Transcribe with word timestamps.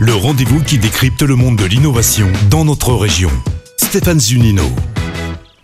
Le 0.00 0.14
rendez-vous 0.14 0.62
qui 0.62 0.78
décrypte 0.78 1.20
le 1.20 1.36
monde 1.36 1.56
de 1.56 1.66
l'innovation 1.66 2.32
dans 2.48 2.64
notre 2.64 2.94
région. 2.94 3.30
Stéphane 3.76 4.18
Zunino. 4.18 4.64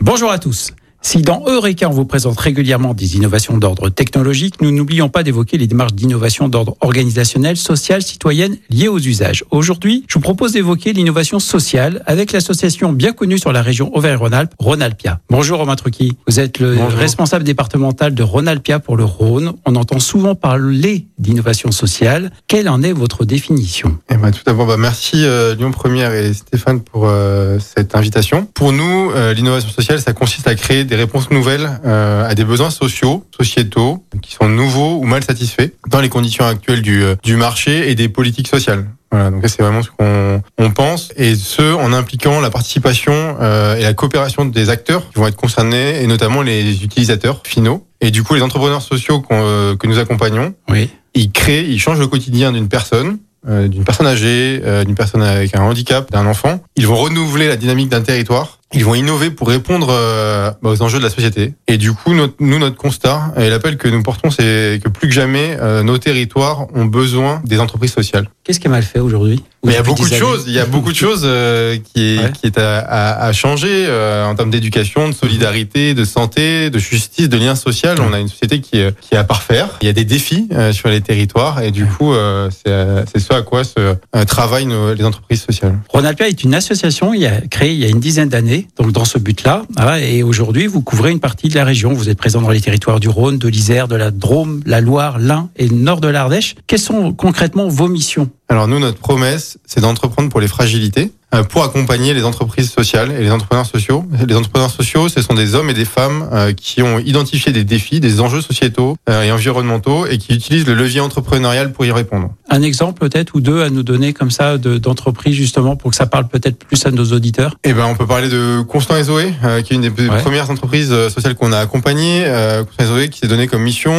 Bonjour 0.01 0.31
à 0.31 0.39
tous. 0.39 0.75
Si 1.03 1.23
dans 1.23 1.43
Eureka, 1.47 1.89
on 1.89 1.93
vous 1.93 2.05
présente 2.05 2.39
régulièrement 2.39 2.93
des 2.93 3.17
innovations 3.17 3.57
d'ordre 3.57 3.89
technologique, 3.89 4.61
nous 4.61 4.71
n'oublions 4.71 5.09
pas 5.09 5.23
d'évoquer 5.23 5.57
les 5.57 5.67
démarches 5.67 5.95
d'innovation 5.95 6.47
d'ordre 6.47 6.77
organisationnel, 6.83 7.57
social, 7.57 8.03
citoyenne 8.03 8.59
liées 8.69 8.89
aux 8.89 8.99
usages. 8.99 9.43
Aujourd'hui, 9.51 10.05
je 10.09 10.15
vous 10.15 10.21
propose 10.21 10.53
d'évoquer 10.53 10.93
l'innovation 10.93 11.39
sociale 11.39 12.03
avec 12.05 12.33
l'association 12.33 12.93
bien 12.93 13.13
connue 13.13 13.39
sur 13.39 13.51
la 13.51 13.63
région 13.63 13.97
Auvergne-Rhône-Alpes, 13.97 14.53
Rhône-Alpia. 14.59 15.21
Bonjour 15.31 15.59
Romain 15.59 15.75
Trucchi. 15.75 16.19
Vous 16.29 16.39
êtes 16.39 16.59
le 16.59 16.77
Bonjour. 16.77 16.99
responsable 16.99 17.45
départemental 17.45 18.15
de 18.15 18.23
Rhône-Alpia 18.23 18.79
pour 18.79 18.99
le 18.99 19.05
Rhône. 19.05 19.55
On 19.65 19.77
entend 19.77 20.01
souvent 20.01 20.35
parler 20.35 21.07
d'innovation 21.19 21.73
sociale. 21.73 22.31
Quelle 22.47 22.69
en 22.69 22.83
est 22.83 22.93
votre 22.93 23.25
définition? 23.25 23.99
Eh 24.11 24.17
ben, 24.17 24.31
tout 24.31 24.43
d'abord, 24.45 24.67
bah, 24.67 24.77
merci 24.77 25.25
euh, 25.25 25.55
Lyon 25.55 25.71
Première 25.71 26.13
et 26.13 26.35
Stéphane 26.35 26.83
pour 26.83 27.07
euh, 27.07 27.59
cette 27.59 27.95
invitation. 27.97 28.47
Pour 28.53 28.73
nous, 28.73 29.11
euh, 29.13 29.33
l'innovation 29.33 29.71
sociale, 29.71 29.99
ça 29.99 30.13
consiste 30.13 30.47
à 30.47 30.55
créer 30.55 30.85
des 30.91 30.97
réponses 30.97 31.31
nouvelles 31.31 31.81
euh, 31.87 32.29
à 32.29 32.35
des 32.35 32.45
besoins 32.45 32.69
sociaux, 32.71 33.25
sociétaux, 33.35 34.05
qui 34.21 34.35
sont 34.35 34.49
nouveaux 34.49 34.99
ou 34.99 35.05
mal 35.05 35.25
satisfaits 35.25 35.71
dans 35.89 36.01
les 36.01 36.11
conditions 36.11 36.45
actuelles 36.45 36.83
du, 36.83 37.03
euh, 37.03 37.15
du 37.23 37.37
marché 37.37 37.91
et 37.91 37.95
des 37.95 38.09
politiques 38.11 38.49
sociales. 38.49 38.85
Voilà, 39.13 39.31
donc 39.31 39.43
c'est 39.49 39.63
vraiment 39.63 39.83
ce 39.83 39.91
qu'on 39.91 40.43
on 40.59 40.71
pense, 40.71 41.11
et 41.17 41.35
ce 41.35 41.75
en 41.75 41.93
impliquant 41.93 42.41
la 42.41 42.51
participation 42.51 43.13
euh, 43.41 43.77
et 43.77 43.83
la 43.83 43.95
coopération 43.95 44.45
des 44.45 44.69
acteurs 44.69 45.09
qui 45.11 45.19
vont 45.19 45.27
être 45.27 45.37
concernés, 45.37 46.03
et 46.03 46.07
notamment 46.07 46.43
les 46.43 46.85
utilisateurs 46.85 47.43
finaux. 47.45 47.87
Et 48.01 48.11
du 48.11 48.23
coup, 48.23 48.35
les 48.35 48.43
entrepreneurs 48.43 48.83
sociaux 48.83 49.21
qu'on, 49.21 49.43
euh, 49.45 49.77
que 49.77 49.87
nous 49.87 49.99
accompagnons, 49.99 50.55
Oui. 50.69 50.91
ils 51.15 51.33
créent, 51.33 51.65
ils 51.69 51.81
changent 51.81 51.99
le 51.99 52.07
quotidien 52.07 52.53
d'une 52.53 52.69
personne, 52.69 53.19
euh, 53.49 53.69
d'une 53.69 53.85
personne 53.85 54.07
âgée, 54.07 54.61
euh, 54.65 54.85
d'une 54.85 54.95
personne 54.95 55.23
avec 55.23 55.57
un 55.57 55.63
handicap, 55.63 56.11
d'un 56.13 56.27
enfant. 56.27 56.61
Ils 56.77 56.87
vont 56.87 56.97
renouveler 56.97 57.49
la 57.49 57.57
dynamique 57.57 57.89
d'un 57.89 58.03
territoire. 58.03 58.60
Ils 58.73 58.85
vont 58.85 58.95
innover 58.95 59.31
pour 59.31 59.49
répondre 59.49 59.89
euh, 59.91 60.51
bah, 60.63 60.71
aux 60.71 60.83
enjeux 60.83 60.99
de 60.99 61.05
la 61.05 61.11
société. 61.11 61.55
Et 61.67 61.77
du 61.77 61.93
coup, 61.93 62.15
notre, 62.15 62.35
nous, 62.41 62.59
notre 62.59 62.77
constat 62.77 63.33
et 63.37 63.51
l'appel 63.51 63.77
que 63.77 63.89
nous 63.89 64.03
portons, 64.03 64.31
c'est 64.31 64.81
que 64.83 64.89
plus 64.89 65.09
que 65.09 65.15
jamais, 65.15 65.57
euh, 65.61 65.83
nos 65.83 65.99
territoires 65.99 66.67
ont 66.75 66.85
besoin 66.85 67.43
des 67.45 67.59
entreprises 67.59 67.93
sociales. 67.93 68.29
Qu'est-ce 68.45 68.61
qui 68.61 68.67
est 68.69 68.71
mal 68.71 68.83
fait 68.83 68.99
aujourd'hui 69.01 69.43
Mais 69.65 69.73
il 69.73 69.75
y 69.75 69.79
a 69.79 69.83
beaucoup 69.83 70.09
de 70.09 70.15
choses. 70.15 70.45
Il 70.47 70.53
y 70.53 70.59
a 70.61 70.67
beaucoup 70.67 70.91
de 70.93 70.97
choses 70.97 71.23
euh, 71.25 71.77
qui 71.79 72.15
est 72.15 72.19
Ouais. 72.21 72.33
qui 72.33 72.47
est 72.47 72.59
à, 72.59 72.79
à, 72.81 73.27
à 73.27 73.33
changer 73.33 73.87
euh, 73.87 74.27
en 74.27 74.35
termes 74.35 74.51
d'éducation, 74.51 75.09
de 75.09 75.15
solidarité, 75.15 75.95
de 75.95 76.05
santé, 76.05 76.71
de 76.71 76.79
justice, 76.79 77.29
de 77.29 77.37
lien 77.39 77.55
social. 77.55 77.99
On 78.01 78.13
a 78.13 78.19
une 78.21 78.29
société 78.29 78.61
qui 78.61 78.71
qui 79.01 79.15
est 79.15 79.17
à 79.17 79.25
parfaire. 79.25 79.69
Il 79.83 79.87
y 79.87 79.91
a 79.91 79.93
des 79.93 80.05
défis 80.05 80.49
euh, 80.53 80.73
sur 80.73 80.89
les 80.89 81.01
territoires 81.01 81.63
et 81.63 81.71
du 81.71 81.87
coup, 81.87 82.13
euh, 82.13 82.49
c'est 82.65 83.19
ce 83.21 83.33
à 83.33 83.43
quoi 83.43 83.65
se 83.65 83.73
euh, 83.79 84.25
travaillent 84.27 84.67
nos, 84.67 84.95
les 84.95 85.05
entreprises 85.05 85.43
sociales. 85.43 85.79
Rhône-Alpia 85.89 86.29
est 86.29 86.43
une 86.45 86.55
association 86.55 87.15
il 87.15 87.21
y 87.23 87.27
a, 87.27 87.41
créée 87.43 87.73
il 87.73 87.79
y 87.79 87.85
a 87.85 87.89
une 87.89 88.01
dizaine 88.01 88.29
d'années, 88.29 88.60
donc 88.77 88.93
dans 88.93 89.05
ce 89.05 89.19
but-là. 89.19 89.63
voilà, 89.77 90.01
et 90.01 90.23
aujourd'hui, 90.23 90.67
vous 90.67 90.83
couvrez 90.83 91.11
une 91.11 91.21
partie 91.21 91.49
de 91.49 91.55
la 91.55 91.65
région. 91.65 91.93
Vous 91.93 92.09
êtes 92.09 92.19
présent 92.19 92.41
dans 92.41 92.51
les 92.51 92.61
territoires 92.61 93.01
du 93.01 93.09
Rhône, 93.09 93.39
de 93.39 93.49
l'Isère, 93.49 93.89
de 93.89 93.97
la 93.97 94.11
Drôme, 94.11 94.63
la 94.67 94.81
Loire, 94.81 95.19
l'Ain 95.19 95.51
et 95.57 95.69
le 95.69 95.77
nord 95.77 96.01
de 96.01 96.09
l'Ardèche. 96.09 96.55
Quelles 96.67 96.79
sont 96.79 97.13
concrètement 97.13 97.69
vos 97.69 97.89
missions? 97.89 98.29
Alors 98.51 98.67
nous, 98.67 98.81
notre 98.81 98.99
promesse, 98.99 99.59
c'est 99.65 99.81
d'entreprendre 99.81 100.29
pour 100.29 100.41
les 100.41 100.49
fragilités, 100.49 101.13
euh, 101.33 101.45
pour 101.45 101.63
accompagner 101.63 102.13
les 102.15 102.25
entreprises 102.25 102.69
sociales 102.73 103.13
et 103.17 103.23
les 103.23 103.31
entrepreneurs 103.31 103.65
sociaux. 103.65 104.05
Les 104.27 104.35
entrepreneurs 104.35 104.73
sociaux, 104.73 105.09
ce 105.09 105.23
sont 105.23 105.35
des 105.35 105.55
hommes 105.55 105.71
et 105.71 105.75
des 105.75 105.85
femmes 105.85 106.29
euh, 106.33 106.53
qui 106.53 106.83
ont 106.83 106.99
identifié 106.99 107.53
des 107.53 107.63
défis, 107.63 108.01
des 108.01 108.21
enjeux 108.21 108.41
sociétaux 108.41 108.97
euh, 109.09 109.23
et 109.23 109.31
environnementaux 109.31 110.05
et 110.07 110.19
qui 110.19 110.35
utilisent 110.35 110.67
le 110.67 110.75
levier 110.75 110.99
entrepreneurial 110.99 111.71
pour 111.73 111.85
y 111.85 111.93
répondre. 111.93 112.35
Un 112.51 112.63
exemple 112.63 112.99
peut-être 113.09 113.37
ou 113.37 113.41
deux 113.41 113.63
à 113.63 113.71
nous 113.71 113.85
donner 113.85 114.13
comme 114.13 114.33
ça 114.33 114.59
de- 114.59 114.79
d'entreprises 114.79 115.37
justement 115.37 115.77
pour 115.77 115.93
que 115.93 115.97
ça 115.97 116.07
parle 116.07 116.27
peut-être 116.27 116.59
plus 116.65 116.85
à 116.85 116.91
nos 116.91 117.05
auditeurs? 117.13 117.55
Eh 117.63 117.73
ben, 117.73 117.87
on 117.87 117.95
peut 117.95 118.09
parler 118.09 118.29
de 118.29 118.63
Constant 118.63 118.97
et 118.97 119.05
Zoé, 119.05 119.33
qui 119.65 119.75
est 119.75 119.77
une 119.77 119.83
des 119.83 120.09
Ouais. 120.09 120.19
premières 120.23 120.51
entreprises 120.51 120.91
sociales 121.11 121.37
qu'on 121.37 121.53
a 121.53 121.59
accompagnées. 121.59 122.25
Constant 122.67 122.83
et 122.83 122.87
Zoé 122.89 123.09
qui 123.11 123.21
s'est 123.21 123.29
donné 123.29 123.47
comme 123.47 123.63
mission 123.63 123.93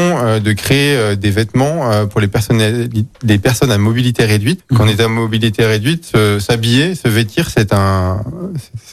de 0.43 0.51
créer 0.51 1.15
des 1.15 1.29
vêtements 1.31 2.05
pour 2.07 2.19
les 2.19 2.27
personnes, 2.27 2.89
les 3.23 3.37
personnes 3.37 3.71
à 3.71 3.77
mobilité 3.77 4.25
réduite. 4.25 4.40
Quand 4.75 4.83
on 4.85 4.87
est 4.87 4.99
à 4.99 5.07
mobilité 5.07 5.65
réduite, 5.65 6.11
euh, 6.15 6.39
s'habiller, 6.39 6.95
se 6.95 7.07
vêtir, 7.07 7.49
c'est 7.49 7.73
un, 7.73 8.21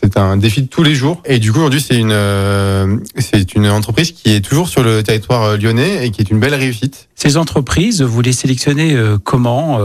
c'est 0.01 0.17
un 0.17 0.37
défi 0.37 0.63
de 0.63 0.69
tous 0.69 0.83
les 0.83 0.95
jours. 0.95 1.23
Et 1.25 1.39
du 1.39 1.53
coup, 1.53 1.59
aujourd'hui, 1.59 1.81
c'est 1.81 1.97
une, 1.97 2.13
euh, 2.13 2.97
c'est 3.19 3.55
une 3.55 3.67
entreprise 3.69 4.13
qui 4.13 4.35
est 4.35 4.41
toujours 4.41 4.69
sur 4.69 4.83
le 4.83 5.03
territoire 5.03 5.43
euh, 5.45 5.57
lyonnais 5.57 6.07
et 6.07 6.11
qui 6.11 6.21
est 6.21 6.31
une 6.31 6.39
belle 6.41 6.55
réussite. 6.55 7.09
Ces 7.15 7.37
entreprises, 7.37 8.01
vous 8.03 8.21
les 8.23 8.33
sélectionnez 8.33 8.95
euh, 8.95 9.19
comment 9.23 9.79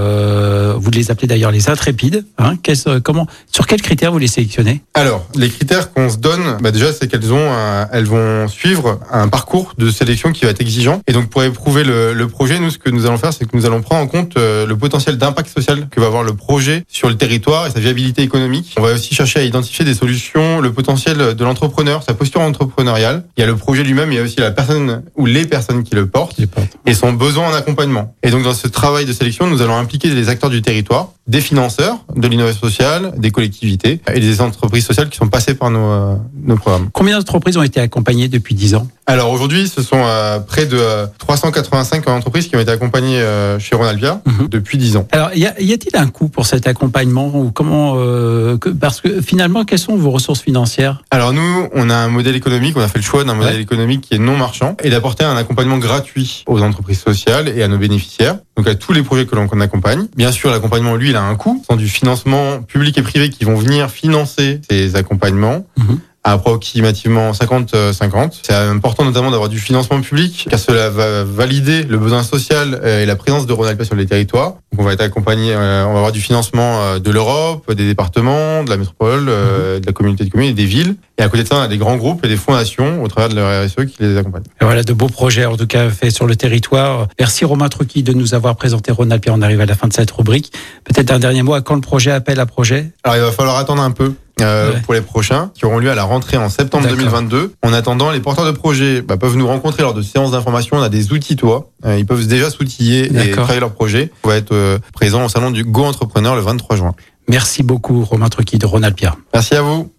Vous 0.77 0.91
les 0.91 1.09
appelez 1.11 1.27
d'ailleurs 1.27 1.51
les 1.51 1.69
intrépides. 1.69 2.25
Hein 2.37 2.55
Qu'est-ce- 2.61 2.99
comment 2.99 3.25
Sur 3.51 3.65
quels 3.67 3.81
critères 3.81 4.11
vous 4.11 4.19
les 4.19 4.27
sélectionnez? 4.27 4.81
Alors, 4.93 5.25
les 5.35 5.49
critères 5.49 5.91
qu'on 5.93 6.09
se 6.09 6.17
donne, 6.17 6.57
bah 6.61 6.71
déjà, 6.71 6.93
c'est 6.93 7.07
qu'elles 7.07 7.33
ont, 7.33 7.51
un- 7.51 7.87
elles 7.91 8.05
vont 8.05 8.47
suivre 8.47 8.99
un 9.11 9.27
parcours 9.29 9.73
de 9.77 9.89
sélection 9.89 10.31
qui 10.31 10.45
va 10.45 10.51
être 10.51 10.61
exigeant. 10.61 11.01
Et 11.07 11.13
donc, 11.13 11.29
pour 11.29 11.43
éprouver 11.43 11.83
le, 11.83 12.13
le 12.13 12.27
projet, 12.27 12.59
nous, 12.59 12.69
ce 12.69 12.77
que 12.77 12.89
nous 12.91 13.05
allons 13.07 13.17
faire, 13.17 13.33
c'est 13.33 13.45
que 13.49 13.55
nous 13.57 13.65
allons 13.65 13.81
prendre 13.81 14.03
en 14.03 14.07
compte 14.07 14.33
le 14.35 14.73
potentiel 14.75 15.17
d'impact 15.17 15.49
social 15.53 15.87
que 15.89 15.99
va 15.99 16.07
avoir 16.07 16.23
le 16.23 16.33
projet 16.33 16.83
sur 16.87 17.09
le 17.09 17.15
territoire 17.15 17.67
et 17.67 17.71
sa 17.71 17.79
viabilité 17.79 18.21
économique. 18.21 18.75
On 18.77 18.81
va 18.81 18.93
aussi 18.93 19.13
chercher 19.13 19.39
à 19.39 19.43
identifier 19.43 19.85
des 19.85 19.93
solutions, 19.93 20.59
le 20.59 20.73
potentiel 20.73 21.35
de 21.35 21.43
l'entrepreneur, 21.43 22.03
sa 22.03 22.13
posture 22.13 22.41
entrepreneuriale. 22.41 23.23
Il 23.37 23.41
y 23.41 23.43
a 23.43 23.47
le 23.47 23.55
projet 23.55 23.83
lui-même, 23.83 24.11
il 24.11 24.15
y 24.15 24.19
a 24.19 24.23
aussi 24.23 24.39
la 24.39 24.51
personne 24.51 25.03
ou 25.15 25.25
les 25.25 25.45
personnes 25.45 25.83
qui 25.83 25.95
le 25.95 26.07
portent 26.07 26.39
et 26.85 26.93
son 26.93 27.13
besoin 27.13 27.49
en 27.49 27.53
accompagnement. 27.53 28.15
Et 28.23 28.29
donc 28.29 28.43
dans 28.43 28.53
ce 28.53 28.67
travail 28.67 29.05
de 29.05 29.13
sélection, 29.13 29.47
nous 29.47 29.61
allons 29.61 29.77
impliquer 29.77 30.09
les 30.09 30.29
acteurs 30.29 30.49
du 30.49 30.61
territoire, 30.61 31.09
des 31.27 31.39
financeurs, 31.41 31.99
de 32.15 32.27
l'innovation 32.27 32.59
sociale, 32.61 33.13
des 33.17 33.31
collectivités 33.31 34.01
et 34.13 34.19
des 34.19 34.41
entreprises 34.41 34.85
sociales 34.85 35.09
qui 35.09 35.17
sont 35.17 35.27
passées 35.29 35.53
par 35.53 35.69
nos, 35.69 35.79
euh, 35.91 36.15
nos 36.43 36.57
programmes. 36.57 36.89
Combien 36.91 37.17
d'entreprises 37.17 37.55
ont 37.57 37.63
été 37.63 37.79
accompagnées 37.79 38.27
depuis 38.27 38.55
10 38.55 38.75
ans? 38.75 38.87
Alors 39.05 39.31
aujourd'hui, 39.31 39.67
ce 39.67 39.81
sont 39.81 40.01
euh, 40.03 40.39
près 40.39 40.65
de 40.65 40.77
euh, 40.77 41.05
385 41.19 42.07
entreprises 42.09 42.47
qui 42.47 42.55
ont 42.55 42.59
été 42.59 42.71
accompagnées 42.71 43.19
euh, 43.19 43.57
chez 43.59 43.75
Ronalvia 43.75 44.21
Mhm. 44.25 44.47
depuis 44.49 44.77
10 44.77 44.97
ans. 44.97 45.07
Alors, 45.11 45.29
y 45.33 45.45
a-t-il 45.45 45.95
un 45.95 46.07
coût 46.07 46.27
pour 46.27 46.45
cet 46.45 46.67
accompagnement 46.67 47.27
ou 47.33 47.51
comment 47.51 47.93
euh, 47.97 48.57
que- 48.57 48.69
Parce 48.69 48.99
que 49.01 49.21
finalement, 49.21 49.63
quelles 49.65 49.79
sont 49.79 49.95
vos 49.95 50.11
ressources 50.11 50.41
financières? 50.41 51.03
Alors 51.11 51.31
nous, 51.33 51.67
on 51.73 51.89
a 51.89 51.95
un 51.95 52.07
modèle 52.09 52.35
économique, 52.35 52.75
on 52.77 52.81
a 52.81 52.87
fait 52.87 52.99
le 52.99 53.03
choix 53.03 53.23
d'un 53.23 53.33
modèle 53.33 53.59
économique 53.61 54.01
qui 54.01 54.15
est 54.15 54.19
non 54.19 54.35
marchand 54.37 54.75
et 54.83 54.89
d'apporter 54.89 55.23
un 55.23 55.35
accompagnement 55.37 55.77
gratuit 55.77 56.43
aux 56.47 56.61
entreprises 56.61 56.99
sociales 57.01 57.47
et 57.49 57.63
à 57.63 57.67
nos 57.67 57.77
bénéficiaires, 57.77 58.37
donc 58.55 58.67
à 58.67 58.75
tous 58.75 58.93
les 58.93 59.03
projets 59.03 59.25
que 59.25 59.35
l'on 59.35 59.47
accompagne. 59.59 60.07
Bien 60.15 60.31
sûr, 60.31 60.51
l'accompagnement, 60.51 60.95
lui, 60.95 61.09
il 61.09 61.15
a 61.15 61.23
un 61.23 61.35
coût, 61.35 61.63
sont 61.67 61.75
du 61.75 61.87
financement 61.87 62.61
public 62.61 62.97
et 62.97 63.01
privé 63.01 63.29
qui 63.29 63.45
vont 63.45 63.55
venir 63.55 63.89
financer 63.89 64.61
ces 64.69 64.95
accompagnements. 64.95 65.65
Mhm. 65.77 65.99
À 66.23 66.33
approximativement 66.33 67.31
50-50. 67.31 68.39
C'est 68.43 68.53
important 68.53 69.05
notamment 69.05 69.31
d'avoir 69.31 69.49
du 69.49 69.59
financement 69.59 70.01
public, 70.01 70.47
car 70.49 70.59
cela 70.59 70.89
va 70.89 71.23
valider 71.23 71.83
le 71.83 71.97
besoin 71.97 72.23
social 72.23 72.79
euh, 72.83 73.03
et 73.03 73.05
la 73.05 73.15
présence 73.15 73.45
de 73.45 73.53
Ronalpia 73.53 73.85
sur 73.85 73.95
les 73.95 74.05
territoires. 74.05 74.55
Donc 74.71 74.81
on 74.81 74.83
va 74.83 74.93
être 74.93 75.01
accompagné, 75.01 75.53
euh, 75.53 75.85
on 75.85 75.91
va 75.91 75.97
avoir 75.97 76.11
du 76.11 76.21
financement 76.21 76.81
euh, 76.81 76.99
de 76.99 77.11
l'Europe, 77.11 77.71
des 77.73 77.85
départements, 77.85 78.63
de 78.63 78.69
la 78.69 78.77
métropole, 78.77 79.27
euh, 79.29 79.79
de 79.79 79.85
la 79.85 79.91
communauté 79.91 80.25
de 80.25 80.29
communes 80.29 80.49
et 80.49 80.53
des 80.53 80.65
villes. 80.65 80.95
Et 81.17 81.21
à 81.21 81.29
côté 81.29 81.43
de 81.43 81.47
ça, 81.47 81.57
on 81.57 81.61
a 81.61 81.67
des 81.67 81.77
grands 81.77 81.95
groupes 81.95 82.25
et 82.25 82.27
des 82.27 82.37
fondations 82.37 83.03
au 83.03 83.07
travers 83.07 83.29
de 83.29 83.35
leur 83.35 83.65
RSE 83.65 83.85
qui 83.85 83.97
les 83.99 84.17
accompagnent. 84.17 84.43
Et 84.61 84.65
Voilà, 84.65 84.83
de 84.83 84.93
beaux 84.93 85.07
projets 85.07 85.45
en 85.45 85.57
tout 85.57 85.67
cas 85.67 85.89
faits 85.89 86.11
sur 86.11 86.25
le 86.25 86.35
territoire. 86.35 87.07
Merci 87.19 87.45
Romain 87.45 87.69
Trucchi 87.69 88.01
de 88.01 88.13
nous 88.13 88.33
avoir 88.33 88.55
présenté 88.55 88.91
Ronald 88.91 89.21
Pierre. 89.21 89.35
On 89.35 89.41
arrive 89.41 89.61
à 89.61 89.65
la 89.65 89.75
fin 89.75 89.87
de 89.87 89.93
cette 89.93 90.11
rubrique. 90.11 90.51
Peut-être 90.85 91.11
un 91.11 91.19
dernier 91.19 91.43
mot 91.43 91.53
à 91.53 91.61
quand 91.61 91.75
le 91.75 91.81
projet 91.81 92.11
appelle 92.11 92.39
à 92.39 92.45
projet? 92.45 92.91
Alors 93.03 93.17
il 93.17 93.21
va 93.21 93.31
falloir 93.31 93.57
attendre 93.57 93.83
un 93.83 93.91
peu. 93.91 94.13
Euh, 94.41 94.73
Ouais. 94.73 94.81
pour 94.81 94.93
les 94.93 95.01
prochains 95.01 95.51
qui 95.53 95.65
auront 95.65 95.77
lieu 95.77 95.91
à 95.91 95.95
la 95.95 96.03
rentrée 96.03 96.37
en 96.37 96.49
septembre 96.49 96.83
D'accord. 96.83 96.97
2022. 96.97 97.53
En 97.63 97.73
attendant, 97.73 98.11
les 98.11 98.19
porteurs 98.19 98.45
de 98.45 98.51
projets 98.51 99.01
bah, 99.01 99.17
peuvent 99.17 99.35
nous 99.35 99.47
rencontrer 99.47 99.83
lors 99.83 99.93
de 99.93 100.01
séances 100.01 100.31
d'information. 100.31 100.77
On 100.77 100.81
a 100.81 100.89
des 100.89 101.11
outils 101.13 101.35
toi. 101.35 101.69
Euh, 101.85 101.97
ils 101.99 102.05
peuvent 102.05 102.25
déjà 102.27 102.49
s'outiller 102.49 103.05
et 103.05 103.31
travailler 103.31 103.59
leur 103.59 103.71
projet. 103.73 104.11
On 104.23 104.29
va 104.29 104.35
être 104.37 104.51
euh, 104.53 104.79
présent 104.93 105.25
au 105.25 105.29
salon 105.29 105.51
du 105.51 105.63
Go 105.63 105.83
Entrepreneur 105.83 106.35
le 106.35 106.41
23 106.41 106.75
juin. 106.77 106.93
Merci 107.27 107.63
beaucoup 107.63 108.03
Romain 108.03 108.29
Trucchi 108.29 108.57
de 108.57 108.65
Ronald 108.65 108.95
Pierre. 108.95 109.15
Merci 109.33 109.55
à 109.55 109.61
vous. 109.61 109.91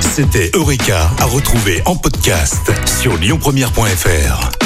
C'était 0.00 0.50
Eureka 0.54 1.10
à 1.18 1.24
retrouver 1.26 1.82
en 1.86 1.96
podcast 1.96 2.72
sur 3.00 3.16
lyonpremière.fr. 3.18 4.65